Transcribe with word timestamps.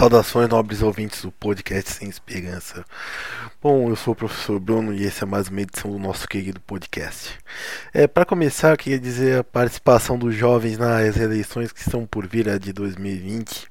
Saudações, 0.00 0.48
nobres 0.48 0.80
ouvintes 0.80 1.20
do 1.20 1.30
podcast 1.30 1.92
Sem 1.92 2.08
Esperança. 2.08 2.86
Bom, 3.62 3.90
eu 3.90 3.96
sou 3.96 4.14
o 4.14 4.16
professor 4.16 4.58
Bruno 4.58 4.94
e 4.94 5.06
essa 5.06 5.26
é 5.26 5.28
mais 5.28 5.48
uma 5.48 5.60
edição 5.60 5.90
do 5.90 5.98
nosso 5.98 6.26
querido 6.26 6.58
podcast. 6.58 7.38
É, 7.92 8.06
Para 8.06 8.24
começar, 8.24 8.70
eu 8.70 8.78
queria 8.78 8.98
dizer 8.98 9.40
a 9.40 9.44
participação 9.44 10.18
dos 10.18 10.34
jovens 10.34 10.78
nas 10.78 11.18
eleições 11.18 11.70
que 11.70 11.80
estão 11.80 12.06
por 12.06 12.26
vir 12.26 12.48
a 12.48 12.56
de 12.56 12.72
2020. 12.72 13.68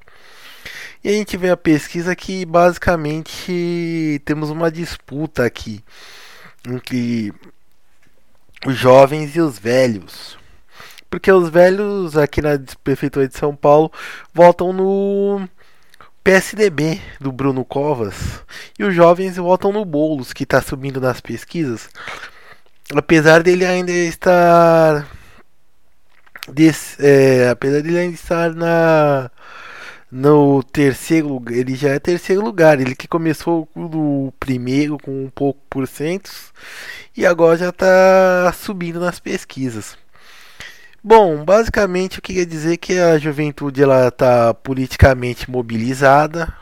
E 1.02 1.08
a 1.08 1.12
gente 1.14 1.36
vê 1.36 1.50
a 1.50 1.56
pesquisa 1.56 2.14
que 2.14 2.46
basicamente 2.46 4.22
temos 4.24 4.50
uma 4.50 4.70
disputa 4.70 5.44
aqui 5.44 5.82
entre 6.64 7.34
os 8.64 8.76
jovens 8.76 9.34
e 9.34 9.40
os 9.40 9.58
velhos. 9.58 10.38
Porque 11.10 11.32
os 11.32 11.48
velhos 11.48 12.16
aqui 12.16 12.40
na 12.40 12.50
Prefeitura 12.84 13.26
de 13.26 13.36
São 13.36 13.56
Paulo 13.56 13.90
votam 14.32 14.72
no 14.72 15.48
PSDB 16.30 17.00
do 17.20 17.32
Bruno 17.32 17.64
Covas 17.64 18.14
e 18.78 18.84
os 18.84 18.94
jovens 18.94 19.36
votam 19.36 19.72
no 19.72 19.84
Boulos, 19.84 20.32
que 20.32 20.44
está 20.44 20.62
subindo 20.62 21.00
nas 21.00 21.20
pesquisas. 21.20 21.88
Apesar 22.94 23.42
dele 23.42 23.66
ainda 23.66 23.90
estar. 23.90 25.08
Desse, 26.46 27.04
é, 27.04 27.48
apesar 27.48 27.82
dele 27.82 27.98
ainda 27.98 28.14
estar 28.14 28.54
na 28.54 29.28
no 30.08 30.62
terceiro 30.62 31.26
lugar, 31.26 31.52
ele 31.52 31.74
já 31.74 31.88
é 31.90 31.98
terceiro 31.98 32.44
lugar, 32.44 32.80
ele 32.80 32.94
que 32.94 33.08
começou 33.08 33.68
no 33.74 34.32
primeiro 34.38 34.98
com 34.98 35.24
um 35.24 35.30
pouco 35.30 35.60
por 35.68 35.88
cento 35.88 36.30
e 37.16 37.26
agora 37.26 37.56
já 37.56 37.70
está 37.70 38.52
subindo 38.56 39.00
nas 39.00 39.18
pesquisas. 39.18 39.98
Bom, 41.02 41.44
basicamente 41.46 42.18
eu 42.18 42.22
queria 42.22 42.44
dizer 42.44 42.76
que 42.76 42.98
a 42.98 43.16
juventude 43.16 43.82
ela 43.82 44.08
está 44.08 44.52
politicamente 44.52 45.50
mobilizada, 45.50 46.54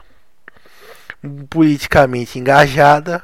politicamente 1.50 2.38
engajada 2.38 3.20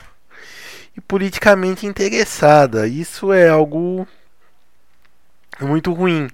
e 0.97 1.01
politicamente 1.01 1.87
interessada. 1.87 2.89
Isso 2.89 3.33
é 3.33 3.49
algo 3.49 4.09
muito 5.61 5.93
ruim, 5.93 6.29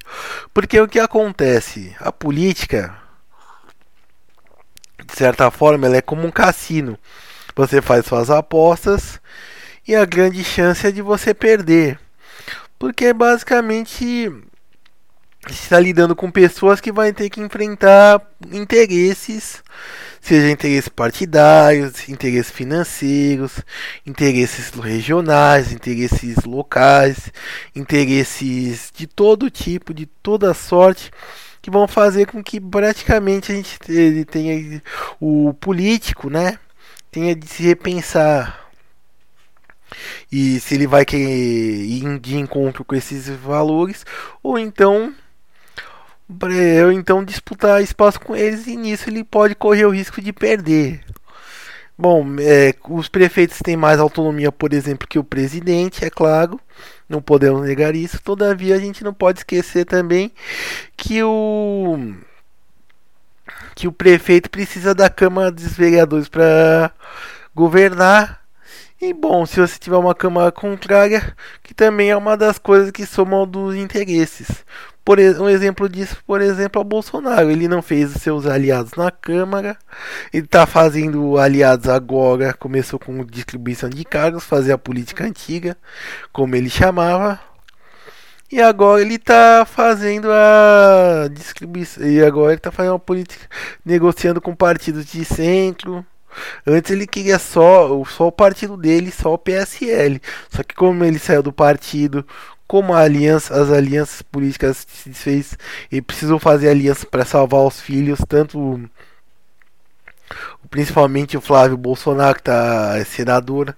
porque 0.54 0.80
o 0.80 0.88
que 0.88 0.98
acontece? 0.98 1.94
A 2.00 2.10
política, 2.10 2.97
de 5.04 5.14
certa 5.14 5.50
forma, 5.50 5.86
ela 5.86 5.98
é 5.98 6.02
como 6.02 6.26
um 6.26 6.30
cassino. 6.30 6.98
Você 7.54 7.82
faz 7.82 8.06
suas 8.06 8.30
apostas 8.30 9.20
e 9.86 9.94
a 9.94 10.06
grande 10.06 10.42
chance 10.42 10.86
é 10.86 10.91
de 10.91 11.02
você 11.02 11.34
perder, 11.34 12.00
porque 12.78 13.12
basicamente 13.12 14.32
está 15.48 15.80
lidando 15.80 16.14
com 16.14 16.30
pessoas 16.30 16.80
que 16.80 16.92
vai 16.92 17.12
ter 17.12 17.30
que 17.30 17.41
enfrentar 17.41 18.20
interesses, 18.52 19.62
seja 20.20 20.50
interesses 20.50 20.88
partidários, 20.88 22.08
interesses 22.08 22.50
financeiros, 22.50 23.60
interesses 24.06 24.70
regionais, 24.70 25.72
interesses 25.72 26.44
locais, 26.44 27.32
interesses 27.74 28.92
de 28.94 29.06
todo 29.06 29.50
tipo, 29.50 29.94
de 29.94 30.05
toda 30.05 30.52
sorte, 30.52 31.10
que 31.62 31.70
vão 31.70 31.88
fazer 31.88 32.27
com 32.27 32.42
que 32.42 32.60
praticamente 32.60 33.52
a 33.52 33.54
gente 33.54 33.78
tenha 34.27 34.82
o 35.19 35.54
político, 35.54 36.28
né, 36.28 36.58
tenha 37.10 37.34
de 37.34 37.47
se 37.47 37.62
repensar. 37.62 38.60
E 40.30 40.60
se 40.60 40.75
ele 40.75 40.86
vai 40.86 41.04
querer 41.04 41.27
ir 41.27 42.19
de 42.20 42.36
encontro 42.36 42.84
com 42.84 42.94
esses 42.94 43.28
valores 43.28 44.06
ou 44.42 44.58
então 44.58 45.12
para 46.38 46.52
eu 46.52 46.92
então 46.92 47.24
disputar 47.24 47.82
espaço 47.82 48.20
com 48.20 48.36
eles 48.36 48.66
e 48.66 48.76
nisso 48.76 49.08
ele 49.08 49.24
pode 49.24 49.54
correr 49.54 49.84
o 49.84 49.90
risco 49.90 50.20
de 50.20 50.32
perder. 50.32 51.04
Bom, 51.98 52.24
é, 52.40 52.74
os 52.88 53.08
prefeitos 53.08 53.58
têm 53.62 53.76
mais 53.76 54.00
autonomia, 54.00 54.50
por 54.50 54.72
exemplo, 54.72 55.06
que 55.06 55.18
o 55.18 55.24
presidente, 55.24 56.04
é 56.04 56.08
claro, 56.08 56.58
não 57.08 57.20
podemos 57.20 57.60
negar 57.62 57.94
isso. 57.94 58.22
Todavia, 58.22 58.74
a 58.74 58.78
gente 58.78 59.04
não 59.04 59.12
pode 59.12 59.40
esquecer 59.40 59.84
também 59.84 60.32
que 60.96 61.22
o 61.22 62.14
que 63.74 63.88
o 63.88 63.92
prefeito 63.92 64.50
precisa 64.50 64.94
da 64.94 65.10
Câmara 65.10 65.50
dos 65.50 65.72
Vereadores 65.74 66.28
para 66.28 66.90
governar. 67.54 68.40
E 69.00 69.12
bom, 69.12 69.44
se 69.46 69.60
você 69.60 69.78
tiver 69.78 69.96
uma 69.96 70.14
Câmara 70.14 70.52
contrária, 70.52 71.34
que 71.62 71.74
também 71.74 72.10
é 72.10 72.16
uma 72.16 72.36
das 72.36 72.58
coisas 72.58 72.90
que 72.90 73.06
somam 73.06 73.46
dos 73.46 73.74
interesses. 73.74 74.64
Por 75.10 75.19
um 75.19 75.48
exemplo 75.48 75.88
disso, 75.88 76.19
por 76.25 76.41
exemplo, 76.41 76.78
é 76.78 76.82
o 76.82 76.84
Bolsonaro. 76.84 77.50
Ele 77.50 77.66
não 77.66 77.82
fez 77.82 78.12
seus 78.12 78.47
aliados 78.47 78.93
na 78.97 79.10
Câmara. 79.10 79.76
Ele 80.32 80.44
está 80.44 80.66
fazendo 80.66 81.37
aliados 81.37 81.88
agora. 81.88 82.54
Começou 82.54 82.97
com 82.97 83.25
distribuição 83.25 83.91
de 83.91 84.04
cargos, 84.04 84.44
fazer 84.44 84.70
a 84.70 84.78
política 84.78 85.25
antiga, 85.25 85.76
como 86.32 86.54
ele 86.54 86.70
chamava. 86.70 87.41
E 88.53 88.62
agora 88.62 89.03
ele 89.03 89.16
está 89.16 89.66
fazendo 89.66 90.31
a 90.31 91.26
distribuição. 91.32 92.06
E 92.06 92.22
agora 92.22 92.53
ele 92.53 92.59
está 92.59 92.70
fazendo 92.70 92.93
uma 92.93 93.00
política 93.00 93.49
negociando 93.84 94.41
com 94.41 94.54
partidos 94.54 95.06
de 95.06 95.25
centro. 95.25 96.06
Antes 96.65 96.93
ele 96.93 97.09
queria 97.09 97.41
só, 97.41 98.04
só 98.04 98.28
o 98.28 98.32
partido 98.32 98.76
dele, 98.76 99.10
só 99.10 99.34
o 99.34 99.38
PSL. 99.38 100.22
Só 100.49 100.62
que 100.62 100.76
como 100.76 101.04
ele 101.04 101.19
saiu 101.19 101.43
do 101.43 101.53
partido, 101.53 102.25
como 102.70 102.94
aliança, 102.94 103.60
as 103.60 103.69
alianças 103.69 104.22
políticas 104.22 104.86
se 104.88 105.08
desfez 105.08 105.58
e 105.91 106.00
precisou 106.00 106.38
fazer 106.38 106.69
aliança 106.69 107.04
para 107.04 107.25
salvar 107.25 107.66
os 107.66 107.81
filhos, 107.81 108.20
tanto 108.28 108.81
principalmente 110.70 111.36
o 111.36 111.41
Flávio 111.41 111.76
Bolsonaro 111.76 112.36
que 112.36 112.42
está 112.42 112.97
é 112.97 113.03
senador. 113.03 113.76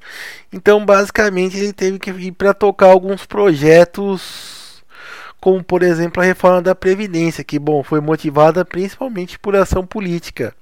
Então, 0.52 0.84
basicamente, 0.84 1.56
ele 1.56 1.72
teve 1.72 1.98
que 1.98 2.10
ir 2.10 2.32
para 2.32 2.52
tocar 2.52 2.88
alguns 2.88 3.24
projetos, 3.24 4.84
como 5.40 5.64
por 5.64 5.82
exemplo 5.82 6.22
a 6.22 6.26
reforma 6.26 6.60
da 6.60 6.74
previdência, 6.74 7.42
que 7.42 7.58
bom, 7.58 7.82
foi 7.82 7.98
motivada 8.02 8.62
principalmente 8.62 9.38
por 9.38 9.56
ação 9.56 9.86
política. 9.86 10.54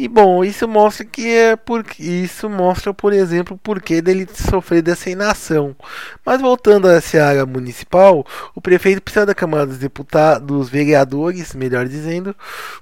E 0.00 0.06
bom, 0.06 0.44
isso 0.44 0.68
mostra 0.68 1.04
que 1.04 1.26
é 1.28 1.56
por 1.56 1.84
isso 1.98 2.48
mostra, 2.48 2.94
por 2.94 3.12
exemplo, 3.12 3.56
o 3.56 3.58
porquê 3.58 4.00
dele 4.00 4.28
sofrer 4.32 4.80
dessa 4.80 5.10
inação. 5.10 5.74
Mas 6.24 6.40
voltando 6.40 6.86
a 6.86 6.92
essa 6.94 7.20
área 7.20 7.44
municipal, 7.44 8.24
o 8.54 8.60
prefeito 8.60 9.02
precisa 9.02 9.26
da 9.26 9.34
Câmara 9.34 9.66
dos 9.66 9.78
Deputados, 9.78 10.46
dos 10.46 10.68
vereadores, 10.68 11.52
melhor 11.52 11.88
dizendo, 11.88 12.32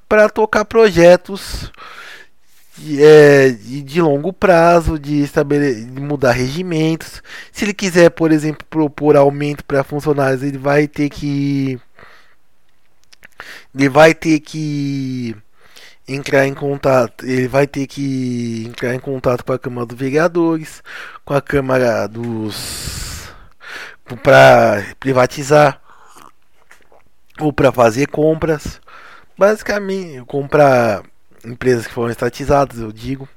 para 0.06 0.28
tocar 0.28 0.66
projetos 0.66 1.72
de, 2.76 3.03
é, 3.03 3.50
de, 3.50 4.03
longo 4.03 4.31
prazo, 4.31 4.99
de, 4.99 5.26
de 5.26 6.00
mudar 6.03 6.32
regimentos. 6.32 7.22
Se 7.50 7.65
ele 7.65 7.72
quiser, 7.72 8.10
por 8.10 8.31
exemplo, 8.31 8.66
propor 8.69 9.16
aumento 9.16 9.65
para 9.65 9.82
funcionários, 9.82 10.43
ele 10.43 10.59
vai 10.59 10.87
ter 10.87 11.09
que 11.09 11.81
ele 13.75 13.88
vai 13.88 14.15
ter 14.15 14.38
que 14.41 15.34
entrar 16.09 16.47
em 16.47 16.55
contato, 16.55 17.27
ele 17.27 17.49
vai 17.49 17.67
ter 17.67 17.87
que 17.87 18.65
entrar 18.67 18.94
em 18.94 19.00
contato 19.00 19.44
com 19.44 19.53
a 19.53 19.59
Câmara 19.59 19.87
dos 19.87 19.99
Vereadores, 19.99 20.83
com 21.25 21.34
a 21.34 21.43
Câmara 21.43 22.06
dos 22.06 23.28
para 24.22 24.84
privatizar 25.00 25.81
ou 27.41 27.53
para 27.53 27.72
fazer 27.72 28.06
compras, 28.06 28.81
basicamente 29.37 30.25
comprar 30.27 31.03
empresas 31.44 31.87
que 31.87 31.93
foram 31.93 32.11
estatizadas, 32.11 32.78
eu 32.78 32.93
digo. 32.93 33.28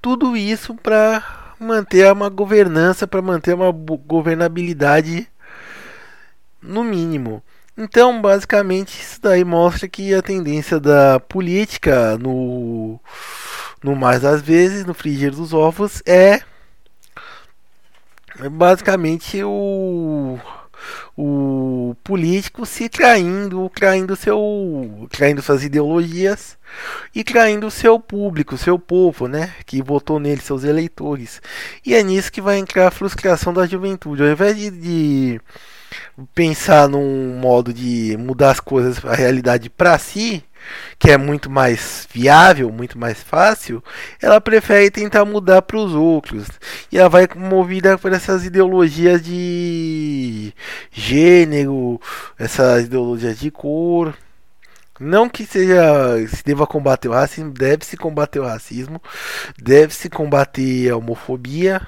Tudo 0.00 0.36
isso 0.36 0.74
para 0.74 1.54
manter 1.58 2.10
uma 2.12 2.28
governança, 2.28 3.06
para 3.06 3.20
manter 3.20 3.54
uma 3.54 3.72
governabilidade 3.72 5.28
no 6.62 6.84
mínimo. 6.84 7.42
Então, 7.78 8.22
basicamente, 8.22 9.00
isso 9.00 9.20
daí 9.20 9.44
mostra 9.44 9.86
que 9.86 10.14
a 10.14 10.22
tendência 10.22 10.80
da 10.80 11.20
política 11.20 12.16
no, 12.16 12.98
no 13.82 13.94
mais 13.94 14.22
das 14.22 14.40
vezes, 14.40 14.86
no 14.86 14.94
frigir 14.94 15.30
dos 15.30 15.52
ovos, 15.52 16.02
é 16.06 16.40
basicamente 18.50 19.42
o, 19.42 20.38
o 21.16 21.94
político 22.02 22.64
se 22.64 22.88
traindo, 22.88 23.70
traindo 23.74 24.16
seu, 24.16 25.06
traindo 25.10 25.42
suas 25.42 25.62
ideologias 25.62 26.58
e 27.14 27.22
traindo 27.24 27.66
o 27.66 27.70
seu 27.70 27.98
público, 28.00 28.56
seu 28.56 28.78
povo, 28.78 29.28
né, 29.28 29.54
que 29.66 29.82
votou 29.82 30.18
nele, 30.18 30.40
seus 30.40 30.64
eleitores. 30.64 31.40
E 31.84 31.94
é 31.94 32.02
nisso 32.02 32.32
que 32.32 32.40
vai 32.40 32.58
entrar 32.58 32.88
a 32.88 32.90
frustração 32.90 33.52
da 33.52 33.66
juventude. 33.66 34.22
Ao 34.22 34.28
invés 34.28 34.56
de, 34.56 34.70
de 34.70 35.40
pensar 36.34 36.88
num 36.88 37.38
modo 37.38 37.72
de 37.72 38.16
mudar 38.18 38.50
as 38.50 38.60
coisas, 38.60 39.04
a 39.04 39.14
realidade 39.14 39.68
para 39.70 39.98
si, 39.98 40.42
que 40.98 41.10
é 41.10 41.16
muito 41.16 41.50
mais 41.50 42.08
viável, 42.12 42.70
muito 42.72 42.98
mais 42.98 43.22
fácil, 43.22 43.82
ela 44.20 44.40
prefere 44.40 44.90
tentar 44.90 45.24
mudar 45.24 45.62
para 45.62 45.76
os 45.76 45.92
outros. 45.94 46.48
E 46.90 46.98
ela 46.98 47.08
vai 47.08 47.28
movida 47.36 47.98
por 47.98 48.12
essas 48.12 48.44
ideologias 48.44 49.22
de 49.22 50.52
gênero, 50.90 52.00
essas 52.38 52.84
ideologias 52.86 53.38
de 53.38 53.50
cor. 53.50 54.14
Não 54.98 55.28
que 55.28 55.44
seja 55.44 56.26
se 56.28 56.42
deva 56.42 56.66
combater 56.66 57.08
o 57.08 57.12
racismo, 57.12 57.52
deve-se 57.52 57.96
combater 57.98 58.40
o 58.40 58.46
racismo, 58.46 59.00
deve-se 59.58 60.08
combater 60.08 60.90
a 60.90 60.96
homofobia 60.96 61.86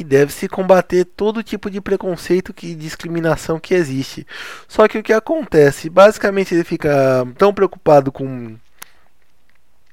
e 0.00 0.04
deve-se 0.04 0.48
combater 0.48 1.04
todo 1.04 1.42
tipo 1.42 1.70
de 1.70 1.78
preconceito 1.78 2.54
e 2.62 2.74
discriminação 2.74 3.60
que 3.60 3.74
existe. 3.74 4.26
Só 4.66 4.88
que 4.88 4.96
o 4.96 5.02
que 5.02 5.12
acontece, 5.12 5.90
basicamente 5.90 6.54
ele 6.54 6.64
fica 6.64 6.90
tão 7.36 7.52
preocupado 7.52 8.10
com 8.10 8.56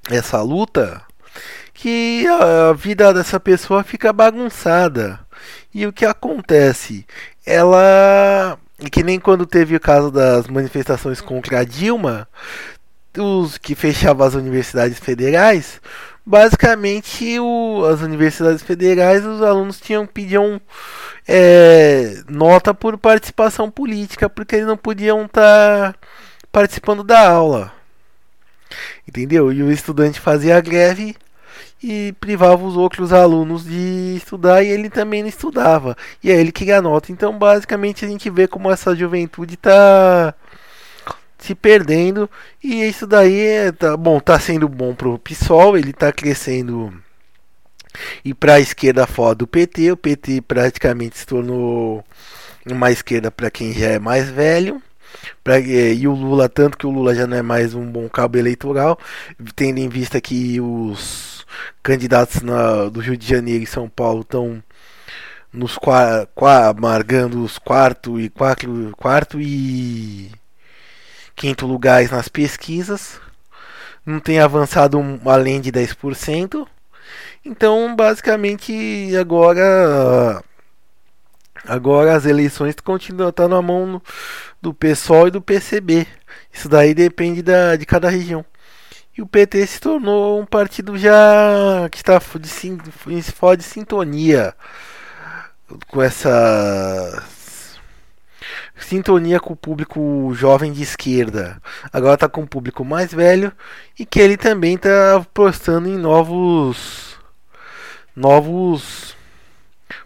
essa 0.09 0.41
luta 0.41 1.01
que 1.73 2.25
a 2.25 2.71
vida 2.71 3.13
dessa 3.13 3.37
pessoa 3.37 3.83
fica 3.83 4.13
bagunçada. 4.13 5.19
E 5.73 5.85
o 5.85 5.91
que 5.91 6.05
acontece? 6.05 7.05
Ela. 7.45 8.57
Que 8.89 9.03
nem 9.03 9.19
quando 9.19 9.45
teve 9.45 9.75
o 9.75 9.79
caso 9.79 10.09
das 10.09 10.47
manifestações 10.47 11.19
contra 11.19 11.59
a 11.59 11.63
Dilma, 11.65 12.29
os 13.17 13.57
que 13.57 13.75
fechavam 13.75 14.25
as 14.25 14.33
universidades 14.33 14.99
federais, 14.99 15.81
basicamente 16.25 17.39
o, 17.39 17.85
as 17.85 18.01
universidades 18.01 18.61
federais, 18.61 19.25
os 19.25 19.41
alunos 19.41 19.79
tinham 19.79 20.05
pediam 20.05 20.59
é, 21.27 22.21
nota 22.29 22.73
por 22.73 22.97
participação 22.97 23.71
política, 23.71 24.29
porque 24.29 24.55
eles 24.55 24.67
não 24.67 24.77
podiam 24.77 25.25
estar 25.25 25.93
tá 25.93 25.99
participando 26.51 27.03
da 27.03 27.29
aula. 27.29 27.71
Entendeu? 29.07 29.51
E 29.51 29.63
o 29.63 29.71
estudante 29.71 30.19
fazia 30.19 30.59
greve 30.59 31.15
e 31.81 32.13
privava 32.19 32.63
os 32.63 32.75
outros 32.75 33.13
alunos 33.13 33.63
de 33.63 34.15
estudar 34.17 34.63
e 34.63 34.67
ele 34.67 34.89
também 34.89 35.21
não 35.21 35.29
estudava. 35.29 35.95
E 36.23 36.31
aí 36.31 36.37
ele 36.37 36.51
queria 36.51 36.81
nota. 36.81 37.11
Então, 37.11 37.37
basicamente, 37.37 38.03
a 38.03 38.07
gente 38.07 38.29
vê 38.29 38.47
como 38.47 38.71
essa 38.71 38.95
juventude 38.95 39.53
está 39.53 40.33
se 41.39 41.55
perdendo 41.55 42.29
e 42.63 42.83
isso 42.83 43.05
daí 43.05 43.39
é, 43.39 43.71
tá 43.71 43.95
bom, 43.95 44.19
tá 44.19 44.39
sendo 44.39 44.67
bom 44.67 44.93
pro 44.95 45.19
PSOL, 45.19 45.77
ele 45.77 45.93
tá 45.93 46.11
crescendo 46.11 46.93
e 48.23 48.33
para 48.33 48.55
a 48.55 48.59
esquerda 48.59 49.07
fora 49.07 49.35
do 49.35 49.47
PT, 49.47 49.91
o 49.91 49.97
PT 49.97 50.41
praticamente 50.41 51.17
se 51.17 51.25
tornou 51.25 52.03
uma 52.65 52.91
esquerda 52.91 53.31
para 53.31 53.49
quem 53.49 53.73
já 53.73 53.87
é 53.87 53.99
mais 53.99 54.29
velho. 54.29 54.81
Pra, 55.43 55.59
e 55.59 56.07
o 56.07 56.13
Lula, 56.13 56.49
tanto 56.49 56.77
que 56.77 56.85
o 56.85 56.91
Lula 56.91 57.15
já 57.15 57.25
não 57.25 57.37
é 57.37 57.41
mais 57.41 57.73
um 57.73 57.85
bom 57.85 58.07
cabo 58.09 58.37
eleitoral, 58.37 58.99
tendo 59.55 59.79
em 59.79 59.89
vista 59.89 60.19
que 60.21 60.59
os 60.61 61.45
candidatos 61.81 62.41
na, 62.41 62.85
do 62.89 62.99
Rio 62.99 63.17
de 63.17 63.27
Janeiro 63.27 63.63
e 63.63 63.67
São 63.67 63.89
Paulo 63.89 64.21
estão 64.21 64.61
nos 65.51 65.77
qua, 65.77 66.27
qua, 66.35 66.73
marcando 66.73 67.43
os 67.43 67.57
quarto 67.57 68.19
e 68.19 68.29
quatro, 68.29 68.91
quarto 68.97 69.39
e 69.41 70.29
quinto 71.37 71.67
lugares 71.67 72.11
nas 72.11 72.27
pesquisas. 72.27 73.21
Não 74.05 74.19
tem 74.19 74.39
avançado 74.39 74.99
além 75.25 75.61
de 75.61 75.71
10%. 75.71 76.67
Então, 77.45 77.95
basicamente, 77.95 78.73
agora 79.17 80.43
agora 81.65 82.15
as 82.15 82.25
eleições 82.25 82.75
continuam 82.83 83.31
tá 83.31 83.47
na 83.47 83.61
mão 83.61 84.01
do 84.61 84.73
PSOL 84.73 85.27
e 85.27 85.31
do 85.31 85.41
PCB. 85.41 86.07
Isso 86.51 86.67
daí 86.67 86.93
depende 86.93 87.41
da, 87.41 87.75
de 87.75 87.85
cada 87.85 88.09
região. 88.09 88.43
E 89.17 89.21
o 89.21 89.27
PT 89.27 89.65
se 89.67 89.79
tornou 89.79 90.39
um 90.39 90.45
partido 90.45 90.97
já 90.97 91.87
que 91.91 91.97
está 91.97 92.19
fora 92.19 93.57
de 93.57 93.63
sintonia 93.63 94.53
com 95.87 96.01
essa 96.01 97.23
sintonia 98.77 99.39
com 99.39 99.53
o 99.53 99.57
público 99.57 100.31
jovem 100.33 100.71
de 100.71 100.83
esquerda. 100.83 101.61
Agora 101.91 102.15
está 102.15 102.29
com 102.29 102.43
o 102.43 102.47
público 102.47 102.85
mais 102.85 103.13
velho 103.13 103.51
e 103.97 104.05
que 104.05 104.19
ele 104.19 104.37
também 104.37 104.75
está 104.75 105.15
apostando 105.15 105.89
em 105.89 105.97
novos 105.97 107.17
novos 108.15 109.15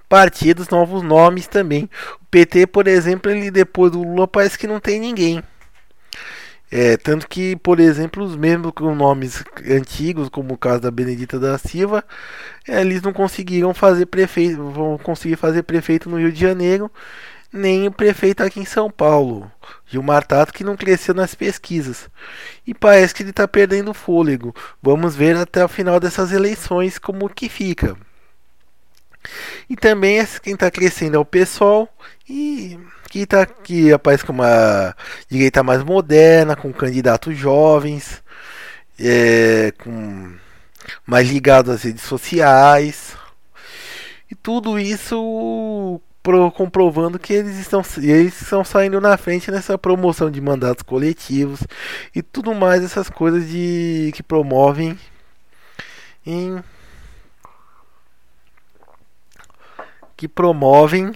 partidos, 0.09 0.69
novos 0.69 1.01
nomes 1.01 1.47
também. 1.47 1.89
O 2.21 2.25
PT, 2.25 2.67
por 2.67 2.87
exemplo, 2.87 3.31
ele 3.31 3.49
depois 3.49 3.91
do 3.91 4.03
Lula 4.03 4.27
parece 4.27 4.57
que 4.57 4.67
não 4.67 4.79
tem 4.79 4.99
ninguém. 4.99 5.41
É, 6.73 6.95
tanto 6.95 7.27
que, 7.27 7.57
por 7.57 7.81
exemplo, 7.81 8.23
os 8.23 8.35
mesmos 8.35 8.71
com 8.73 8.95
nomes 8.95 9.43
antigos, 9.69 10.29
como 10.29 10.53
o 10.53 10.57
caso 10.57 10.79
da 10.79 10.89
Benedita 10.89 11.37
da 11.37 11.57
Silva, 11.57 12.03
é, 12.65 12.79
eles 12.79 13.01
não 13.01 13.11
conseguiram 13.11 13.73
fazer 13.73 14.05
prefeito, 14.05 14.71
vão 14.71 14.97
conseguir 14.97 15.35
fazer 15.35 15.63
prefeito 15.63 16.09
no 16.09 16.17
Rio 16.17 16.31
de 16.31 16.39
Janeiro, 16.39 16.89
nem 17.51 17.87
o 17.87 17.91
prefeito 17.91 18.43
aqui 18.43 18.59
em 18.59 18.65
São 18.65 18.89
Paulo, 18.89 19.51
Gilmar 19.85 20.25
Tato, 20.25 20.53
que 20.53 20.63
não 20.63 20.77
cresceu 20.77 21.13
nas 21.13 21.35
pesquisas. 21.35 22.09
E 22.65 22.73
parece 22.73 23.13
que 23.13 23.23
ele 23.23 23.31
está 23.31 23.47
perdendo 23.47 23.93
fôlego. 23.93 24.55
Vamos 24.81 25.15
ver 25.15 25.35
até 25.35 25.63
o 25.63 25.67
final 25.67 25.99
dessas 25.99 26.31
eleições 26.31 26.97
como 26.97 27.29
que 27.29 27.49
fica. 27.49 27.97
E 29.69 29.75
também 29.75 30.25
quem 30.41 30.53
está 30.53 30.71
crescendo 30.71 31.15
é 31.15 31.19
o 31.19 31.25
PSOL 31.25 31.87
e 32.27 32.79
que 33.09 33.25
tá 33.25 33.45
que 33.45 33.91
aparece 33.91 34.25
com 34.25 34.33
uma 34.33 34.95
direita 35.29 35.61
mais 35.61 35.83
moderna, 35.83 36.55
com 36.55 36.71
candidatos 36.73 37.37
jovens, 37.37 38.23
é, 38.99 39.73
com 39.77 40.33
mais 41.05 41.29
ligados 41.29 41.73
às 41.73 41.83
redes 41.83 42.03
sociais. 42.03 43.15
E 44.29 44.35
tudo 44.35 44.79
isso 44.79 46.01
pro, 46.21 46.51
comprovando 46.51 47.19
que 47.19 47.33
eles 47.33 47.57
estão, 47.57 47.81
eles 47.97 48.41
estão 48.41 48.63
saindo 48.63 49.01
na 49.01 49.17
frente 49.17 49.51
nessa 49.51 49.77
promoção 49.77 50.29
de 50.29 50.39
mandatos 50.39 50.83
coletivos 50.83 51.61
e 52.15 52.21
tudo 52.21 52.53
mais 52.53 52.83
essas 52.83 53.09
coisas 53.09 53.49
de 53.49 54.11
que 54.13 54.23
promovem 54.23 54.97
em 56.25 56.61
que 60.15 60.27
promovem 60.27 61.15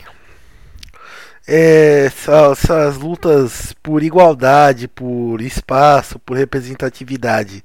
é, 1.47 2.05
essas 2.05 2.97
lutas 2.97 3.71
por 3.83 4.01
igualdade, 4.01 4.87
por 4.87 5.41
espaço, 5.41 6.17
por 6.17 6.35
representatividade. 6.35 7.63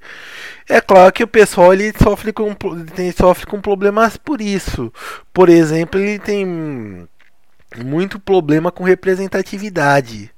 É 0.68 0.82
claro 0.82 1.10
que 1.12 1.24
o 1.24 1.28
pessoal 1.28 1.72
ele 1.72 1.92
sofre 1.98 2.32
com, 2.32 2.54
tem, 2.94 3.10
sofre 3.10 3.46
com 3.46 3.58
problemas 3.58 4.18
por 4.18 4.42
isso. 4.42 4.92
Por 5.32 5.48
exemplo, 5.48 5.98
ele 5.98 6.18
tem 6.18 7.08
muito 7.78 8.18
problema 8.18 8.70
com 8.72 8.84
representatividade. 8.84 10.30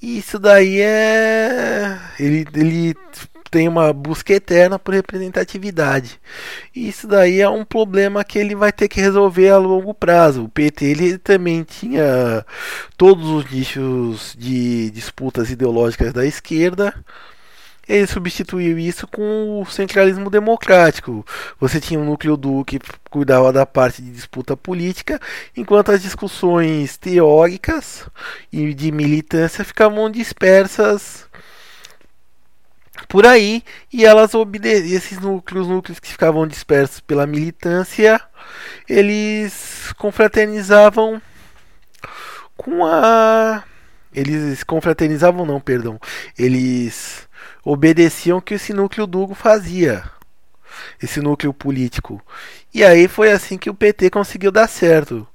E 0.00 0.18
isso 0.18 0.38
daí 0.38 0.80
é. 0.80 1.98
Ele, 2.18 2.46
ele 2.54 2.96
tem 3.52 3.68
uma 3.68 3.92
busca 3.92 4.32
eterna 4.32 4.78
por 4.78 4.94
representatividade. 4.94 6.18
E 6.74 6.88
isso 6.88 7.06
daí 7.06 7.40
é 7.40 7.48
um 7.48 7.64
problema 7.64 8.24
que 8.24 8.38
ele 8.38 8.54
vai 8.54 8.72
ter 8.72 8.88
que 8.88 9.00
resolver 9.00 9.50
a 9.50 9.58
longo 9.58 9.92
prazo. 9.92 10.44
O 10.44 10.48
PT 10.48 10.84
ele 10.86 11.18
também 11.18 11.62
tinha 11.62 12.44
todos 12.96 13.28
os 13.28 13.50
nichos 13.50 14.34
de 14.38 14.90
disputas 14.90 15.50
ideológicas 15.50 16.12
da 16.14 16.24
esquerda. 16.24 16.94
Ele 17.88 18.06
substituiu 18.06 18.78
isso 18.78 19.06
com 19.08 19.60
o 19.60 19.66
centralismo 19.66 20.30
democrático. 20.30 21.26
Você 21.58 21.80
tinha 21.80 21.98
um 21.98 22.04
núcleo 22.04 22.36
do 22.36 22.64
que 22.64 22.78
cuidava 23.10 23.52
da 23.52 23.66
parte 23.66 24.00
de 24.00 24.10
disputa 24.10 24.56
política, 24.56 25.20
enquanto 25.56 25.90
as 25.90 26.00
discussões 26.00 26.96
teóricas 26.96 28.08
e 28.52 28.72
de 28.72 28.92
militância 28.92 29.64
ficavam 29.64 30.10
dispersas 30.10 31.26
por 33.08 33.26
aí 33.26 33.62
e 33.92 34.04
elas 34.04 34.32
esses 34.64 35.18
núcleos, 35.18 35.66
núcleos 35.66 35.98
que 35.98 36.08
ficavam 36.08 36.46
dispersos 36.46 37.00
pela 37.00 37.26
militância, 37.26 38.20
eles 38.88 39.92
confraternizavam 39.98 41.20
com 42.56 42.86
a 42.86 43.64
eles 44.14 44.62
confraternizavam 44.62 45.46
não, 45.46 45.60
perdão. 45.60 45.98
Eles 46.38 47.26
obedeciam 47.64 48.40
que 48.40 48.54
esse 48.54 48.72
núcleo 48.72 49.06
duro 49.06 49.34
fazia. 49.34 50.04
Esse 51.02 51.20
núcleo 51.20 51.52
político. 51.52 52.20
E 52.72 52.82
aí 52.84 53.06
foi 53.08 53.30
assim 53.30 53.58
que 53.58 53.70
o 53.70 53.74
PT 53.74 54.10
conseguiu 54.10 54.50
dar 54.50 54.68
certo. 54.68 55.26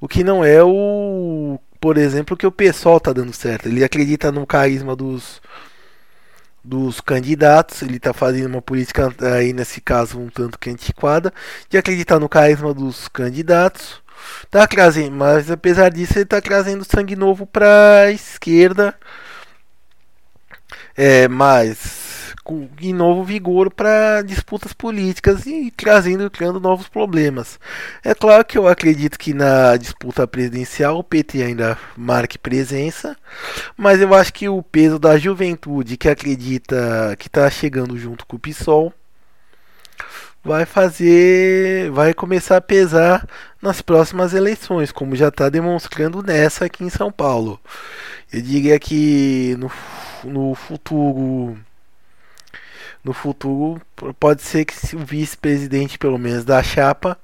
O 0.00 0.08
que 0.08 0.24
não 0.24 0.44
é 0.44 0.62
o, 0.62 1.58
por 1.80 1.96
exemplo, 1.96 2.36
que 2.36 2.46
o 2.46 2.52
PSOL 2.52 2.96
está 2.96 3.12
dando 3.12 3.32
certo. 3.32 3.68
Ele 3.68 3.84
acredita 3.84 4.32
no 4.32 4.46
carisma 4.46 4.96
dos 4.96 5.40
dos 6.62 7.00
candidatos, 7.00 7.82
ele 7.82 7.96
está 7.96 8.12
fazendo 8.12 8.54
uma 8.54 8.62
política 8.62 9.12
aí 9.34 9.52
nesse 9.52 9.80
caso 9.80 10.18
um 10.18 10.28
tanto 10.28 10.58
que 10.58 10.70
antiquada, 10.70 11.32
de 11.68 11.78
acreditar 11.78 12.18
no 12.18 12.28
carisma 12.28 12.74
dos 12.74 13.08
candidatos. 13.08 14.02
Tá 14.50 14.66
trazendo, 14.66 15.16
mas 15.16 15.50
apesar 15.50 15.90
disso 15.90 16.14
ele 16.14 16.24
está 16.24 16.40
trazendo 16.40 16.84
sangue 16.84 17.16
novo 17.16 17.46
para 17.46 18.02
a 18.02 18.12
esquerda. 18.12 18.94
É, 21.02 21.26
mas 21.28 22.34
em 22.82 22.92
novo 22.92 23.24
vigor 23.24 23.72
para 23.72 24.20
disputas 24.20 24.74
políticas 24.74 25.46
e 25.46 25.70
trazendo 25.70 26.30
criando 26.30 26.60
novos 26.60 26.88
problemas. 26.88 27.58
É 28.04 28.14
claro 28.14 28.44
que 28.44 28.58
eu 28.58 28.68
acredito 28.68 29.18
que 29.18 29.32
na 29.32 29.78
disputa 29.78 30.26
presidencial 30.26 30.98
o 30.98 31.04
PT 31.04 31.42
ainda 31.42 31.78
marque 31.96 32.36
presença, 32.36 33.16
mas 33.78 34.02
eu 34.02 34.12
acho 34.12 34.30
que 34.34 34.46
o 34.46 34.62
peso 34.62 34.98
da 34.98 35.16
juventude 35.16 35.96
que 35.96 36.08
acredita 36.08 37.16
que 37.18 37.28
está 37.28 37.48
chegando 37.48 37.96
junto 37.96 38.26
com 38.26 38.36
o 38.36 38.40
PSOL 38.40 38.92
vai 40.42 40.64
fazer, 40.64 41.90
vai 41.90 42.14
começar 42.14 42.56
a 42.56 42.60
pesar 42.60 43.26
nas 43.60 43.82
próximas 43.82 44.32
eleições, 44.34 44.90
como 44.92 45.16
já 45.16 45.28
está 45.28 45.48
demonstrando 45.48 46.22
nessa 46.22 46.64
aqui 46.64 46.84
em 46.84 46.90
São 46.90 47.12
Paulo. 47.12 47.60
Eu 48.32 48.40
diria 48.40 48.78
que 48.78 49.56
no, 49.58 49.70
no 50.24 50.54
futuro 50.54 51.58
no 53.02 53.12
futuro 53.12 53.80
pode 54.18 54.42
ser 54.42 54.64
que 54.64 54.96
o 54.96 54.98
vice-presidente, 55.00 55.98
pelo 55.98 56.18
menos 56.18 56.44
da 56.44 56.62
chapa, 56.62 57.18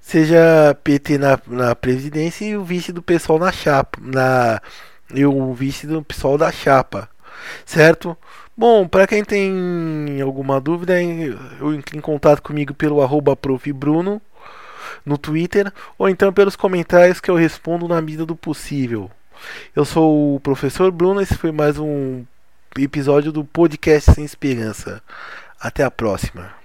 seja 0.00 0.76
PT 0.84 1.18
na, 1.18 1.38
na 1.46 1.74
presidência 1.74 2.44
e 2.44 2.56
o 2.56 2.64
vice 2.64 2.92
do 2.92 3.02
pessoal 3.02 3.38
na 3.38 3.52
chapa, 3.52 3.98
na 4.00 4.60
e 5.12 5.24
o 5.24 5.54
vice 5.54 5.86
do 5.86 6.02
pessoal 6.02 6.36
da 6.38 6.52
chapa, 6.52 7.08
certo? 7.64 8.16
Bom, 8.56 8.88
para 8.88 9.06
quem 9.06 9.24
tem 9.24 10.20
alguma 10.20 10.60
dúvida, 10.60 11.00
eu 11.02 11.74
em 11.74 12.00
contato 12.00 12.42
comigo 12.42 12.74
pelo 12.74 13.00
arroba 13.00 13.36
profbruno 13.36 14.20
no 15.06 15.16
Twitter 15.16 15.72
ou 15.96 16.08
então 16.08 16.32
pelos 16.32 16.56
comentários 16.56 17.20
que 17.20 17.30
eu 17.30 17.36
respondo 17.36 17.86
na 17.86 18.00
medida 18.00 18.26
do 18.26 18.34
possível. 18.34 19.10
Eu 19.74 19.84
sou 19.84 20.34
o 20.34 20.40
professor 20.40 20.90
Bruno, 20.90 21.20
esse 21.20 21.36
foi 21.36 21.52
mais 21.52 21.78
um 21.78 22.24
episódio 22.76 23.30
do 23.30 23.44
podcast 23.44 24.12
Sem 24.12 24.24
Esperança. 24.24 25.00
Até 25.60 25.84
a 25.84 25.90
próxima. 25.90 26.57